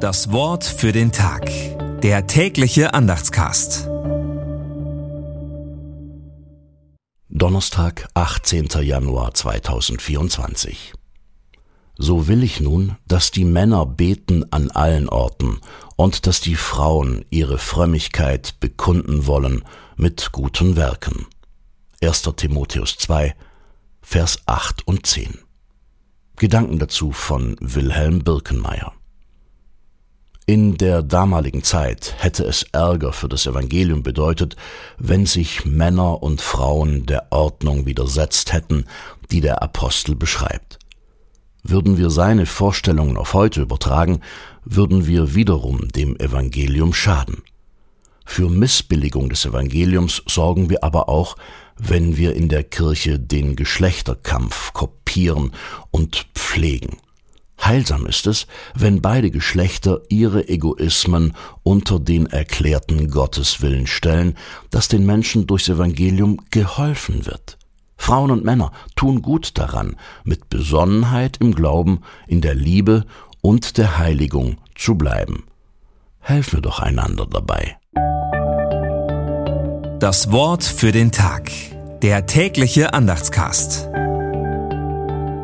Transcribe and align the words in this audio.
Das 0.00 0.32
Wort 0.32 0.64
für 0.64 0.92
den 0.92 1.12
Tag. 1.12 1.50
Der 2.00 2.26
tägliche 2.26 2.94
Andachtscast. 2.94 3.86
Donnerstag, 7.28 8.08
18. 8.14 8.68
Januar 8.80 9.34
2024. 9.34 10.94
So 11.98 12.28
will 12.28 12.42
ich 12.42 12.60
nun, 12.60 12.96
dass 13.06 13.30
die 13.30 13.44
Männer 13.44 13.84
beten 13.84 14.50
an 14.50 14.70
allen 14.70 15.06
Orten 15.06 15.60
und 15.96 16.26
dass 16.26 16.40
die 16.40 16.56
Frauen 16.56 17.26
ihre 17.28 17.58
Frömmigkeit 17.58 18.58
bekunden 18.58 19.26
wollen 19.26 19.66
mit 19.96 20.32
guten 20.32 20.76
Werken. 20.76 21.26
1. 22.02 22.22
Timotheus 22.36 22.96
2, 22.96 23.34
Vers 24.00 24.38
8 24.46 24.88
und 24.88 25.04
10. 25.04 25.40
Gedanken 26.36 26.78
dazu 26.78 27.12
von 27.12 27.56
Wilhelm 27.60 28.24
Birkenmeier. 28.24 28.94
In 30.50 30.76
der 30.76 31.04
damaligen 31.04 31.62
Zeit 31.62 32.16
hätte 32.18 32.42
es 32.42 32.64
Ärger 32.72 33.12
für 33.12 33.28
das 33.28 33.46
Evangelium 33.46 34.02
bedeutet, 34.02 34.56
wenn 34.98 35.24
sich 35.24 35.64
Männer 35.64 36.24
und 36.24 36.40
Frauen 36.40 37.06
der 37.06 37.30
Ordnung 37.30 37.86
widersetzt 37.86 38.52
hätten, 38.52 38.86
die 39.30 39.40
der 39.40 39.62
Apostel 39.62 40.16
beschreibt. 40.16 40.80
Würden 41.62 41.98
wir 41.98 42.10
seine 42.10 42.46
Vorstellungen 42.46 43.16
auf 43.16 43.32
heute 43.32 43.62
übertragen, 43.62 44.22
würden 44.64 45.06
wir 45.06 45.36
wiederum 45.36 45.86
dem 45.86 46.16
Evangelium 46.18 46.94
schaden. 46.94 47.44
Für 48.24 48.50
Missbilligung 48.50 49.28
des 49.28 49.44
Evangeliums 49.44 50.20
sorgen 50.26 50.68
wir 50.68 50.82
aber 50.82 51.08
auch, 51.08 51.36
wenn 51.78 52.16
wir 52.16 52.34
in 52.34 52.48
der 52.48 52.64
Kirche 52.64 53.20
den 53.20 53.54
Geschlechterkampf 53.54 54.72
kopieren 54.72 55.52
und 55.92 56.26
pflegen. 56.34 56.96
Heilsam 57.70 58.04
ist 58.06 58.26
es, 58.26 58.48
wenn 58.74 59.00
beide 59.00 59.30
Geschlechter 59.30 60.00
ihre 60.08 60.48
Egoismen 60.48 61.34
unter 61.62 62.00
den 62.00 62.26
erklärten 62.26 63.12
Gotteswillen 63.12 63.86
stellen, 63.86 64.36
dass 64.70 64.88
den 64.88 65.06
Menschen 65.06 65.46
durchs 65.46 65.68
Evangelium 65.68 66.38
geholfen 66.50 67.26
wird. 67.26 67.58
Frauen 67.96 68.32
und 68.32 68.44
Männer 68.44 68.72
tun 68.96 69.22
gut 69.22 69.56
daran, 69.56 69.94
mit 70.24 70.50
Besonnenheit 70.50 71.36
im 71.36 71.54
Glauben, 71.54 72.00
in 72.26 72.40
der 72.40 72.56
Liebe 72.56 73.04
und 73.40 73.78
der 73.78 73.98
Heiligung 73.98 74.56
zu 74.74 74.96
bleiben. 74.96 75.44
Helfen 76.18 76.54
wir 76.54 76.62
doch 76.62 76.80
einander 76.80 77.28
dabei. 77.30 77.78
Das 80.00 80.32
Wort 80.32 80.64
für 80.64 80.90
den 80.90 81.12
Tag. 81.12 81.52
Der 82.02 82.26
tägliche 82.26 82.94
Andachtscast. 82.94 83.88